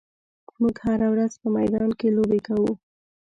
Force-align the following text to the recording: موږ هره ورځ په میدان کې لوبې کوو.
موږ 0.61 0.75
هره 0.85 1.07
ورځ 1.13 1.31
په 1.41 1.47
میدان 1.57 1.89
کې 1.99 2.07
لوبې 2.15 2.39
کوو. 2.47 2.71